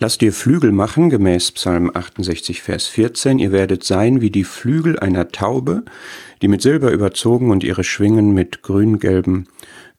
[0.00, 3.40] Lasst dir Flügel machen, gemäß Psalm 68, Vers 14.
[3.40, 5.84] Ihr werdet sein wie die Flügel einer Taube,
[6.40, 9.48] die mit Silber überzogen und ihre Schwingen mit grün-gelbem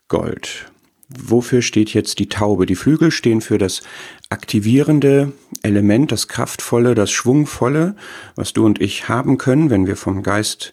[0.08, 0.72] Gold.
[1.10, 2.66] Wofür steht jetzt die Taube?
[2.66, 3.82] Die Flügel stehen für das
[4.30, 5.34] aktivierende
[5.64, 7.97] Element, das kraftvolle, das schwungvolle,
[8.36, 10.71] was du und ich haben können, wenn wir vom Geist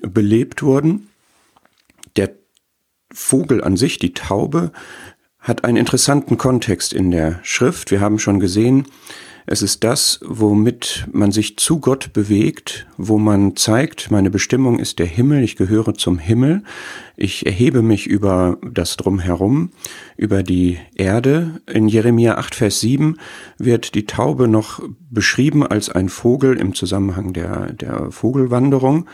[0.00, 1.06] belebt wurden.
[2.16, 2.32] Der
[3.12, 4.72] Vogel an sich, die Taube,
[5.46, 7.92] hat einen interessanten Kontext in der Schrift.
[7.92, 8.86] Wir haben schon gesehen,
[9.48, 14.98] es ist das, womit man sich zu Gott bewegt, wo man zeigt, meine Bestimmung ist
[14.98, 16.64] der Himmel, ich gehöre zum Himmel,
[17.16, 19.70] ich erhebe mich über das Drumherum,
[20.16, 21.60] über die Erde.
[21.72, 23.18] In Jeremia 8, Vers 7
[23.56, 29.06] wird die Taube noch beschrieben als ein Vogel im Zusammenhang der, der Vogelwanderung,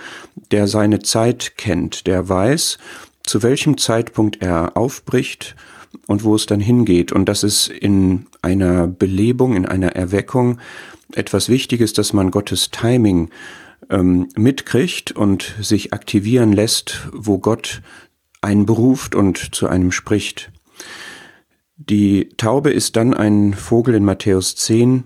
[0.51, 2.79] der seine Zeit kennt, der weiß,
[3.23, 5.57] zu welchem Zeitpunkt er aufbricht,
[6.06, 7.12] und wo es dann hingeht.
[7.12, 10.59] Und das ist in einer Belebung, in einer Erweckung
[11.15, 13.30] etwas Wichtiges, dass man Gottes Timing
[13.90, 17.82] ähm, mitkriegt und sich aktivieren lässt, wo Gott
[18.40, 20.51] einen beruft und zu einem spricht.
[21.76, 25.04] Die Taube ist dann ein Vogel in Matthäus 10,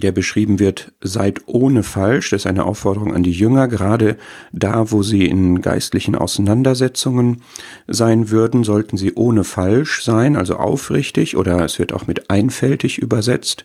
[0.00, 2.30] der beschrieben wird, seid ohne falsch.
[2.30, 4.16] Das ist eine Aufforderung an die Jünger, gerade
[4.52, 7.42] da, wo sie in geistlichen Auseinandersetzungen
[7.86, 12.98] sein würden, sollten sie ohne falsch sein, also aufrichtig oder es wird auch mit einfältig
[12.98, 13.64] übersetzt.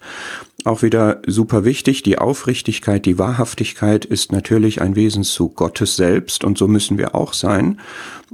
[0.65, 6.57] Auch wieder super wichtig, die Aufrichtigkeit, die Wahrhaftigkeit ist natürlich ein Wesenszug Gottes selbst und
[6.57, 7.79] so müssen wir auch sein,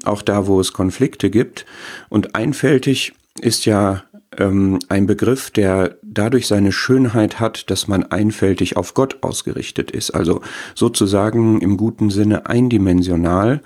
[0.06, 1.66] auch da, wo es Konflikte gibt.
[2.10, 4.04] Und einfältig ist ja
[4.40, 10.12] ähm, ein Begriff, der dadurch seine Schönheit hat, dass man einfältig auf Gott ausgerichtet ist,
[10.12, 10.42] also
[10.76, 13.62] sozusagen im guten Sinne eindimensional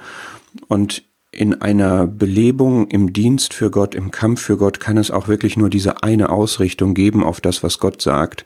[0.68, 5.28] und in einer Belebung im Dienst für Gott, im Kampf für Gott kann es auch
[5.28, 8.44] wirklich nur diese eine Ausrichtung geben auf das, was Gott sagt.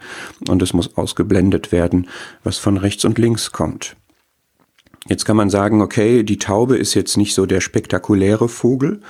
[0.49, 2.09] Und es muss ausgeblendet werden,
[2.43, 3.95] was von rechts und links kommt.
[5.07, 9.01] Jetzt kann man sagen, okay, die Taube ist jetzt nicht so der spektakuläre Vogel,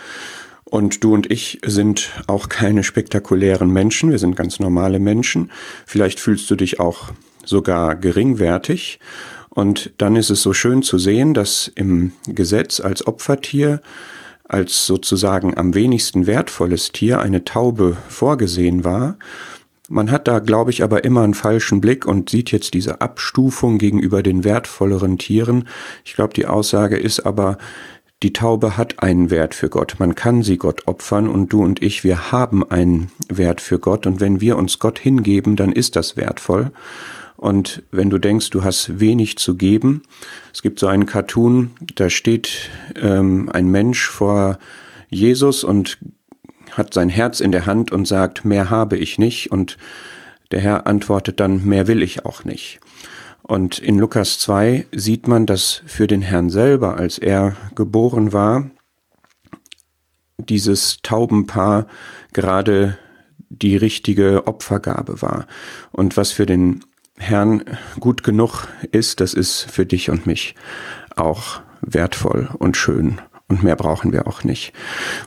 [0.72, 5.52] und du und ich sind auch keine spektakulären Menschen, wir sind ganz normale Menschen.
[5.86, 7.12] Vielleicht fühlst du dich auch
[7.44, 9.00] sogar geringwertig.
[9.50, 13.82] Und dann ist es so schön zu sehen, dass im Gesetz als Opfertier,
[14.46, 19.18] als sozusagen am wenigsten wertvolles Tier eine Taube vorgesehen war.
[19.90, 23.78] Man hat da, glaube ich, aber immer einen falschen Blick und sieht jetzt diese Abstufung
[23.78, 25.68] gegenüber den wertvolleren Tieren.
[26.06, 27.58] Ich glaube, die Aussage ist aber,
[28.24, 29.96] die Taube hat einen Wert für Gott.
[29.98, 34.06] Man kann sie Gott opfern und du und ich, wir haben einen Wert für Gott.
[34.06, 36.72] Und wenn wir uns Gott hingeben, dann ist das wertvoll.
[37.36, 40.04] Und wenn du denkst, du hast wenig zu geben,
[40.54, 44.60] es gibt so einen Cartoon, da steht ähm, ein Mensch vor
[45.10, 45.98] Jesus und
[46.72, 49.52] hat sein Herz in der Hand und sagt, mehr habe ich nicht.
[49.52, 49.78] Und
[50.52, 52.80] der Herr antwortet dann, mehr will ich auch nicht.
[53.44, 58.70] Und in Lukas 2 sieht man, dass für den Herrn selber, als er geboren war,
[60.38, 61.88] dieses Taubenpaar
[62.34, 62.98] gerade
[63.50, 65.48] die richtige Opfergabe war.
[65.92, 66.84] Und was für den
[67.18, 67.64] Herrn
[68.00, 70.56] gut genug ist, das ist für dich und mich
[71.16, 73.20] auch wertvoll und schön.
[73.48, 74.74] Und mehr brauchen wir auch nicht.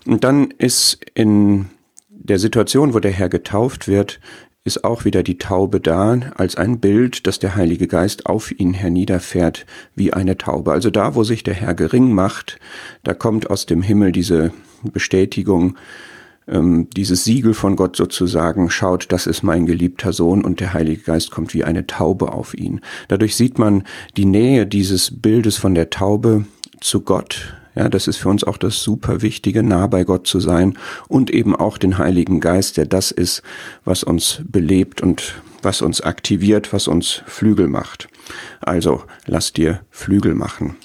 [0.06, 1.66] Und dann ist in
[2.08, 4.18] der Situation, wo der Herr getauft wird,
[4.66, 8.72] ist auch wieder die Taube da als ein Bild, dass der Heilige Geist auf ihn
[8.72, 10.72] herniederfährt wie eine Taube.
[10.72, 12.58] Also da, wo sich der Herr gering macht,
[13.02, 15.76] da kommt aus dem Himmel diese Bestätigung,
[16.48, 21.02] ähm, dieses Siegel von Gott sozusagen, schaut, das ist mein geliebter Sohn und der Heilige
[21.02, 22.80] Geist kommt wie eine Taube auf ihn.
[23.08, 23.84] Dadurch sieht man
[24.16, 26.46] die Nähe dieses Bildes von der Taube
[26.80, 30.40] zu Gott, ja, das ist für uns auch das super Wichtige, nah bei Gott zu
[30.40, 33.42] sein und eben auch den Heiligen Geist, der das ist,
[33.84, 38.08] was uns belebt und was uns aktiviert, was uns Flügel macht.
[38.60, 40.76] Also lass dir Flügel machen.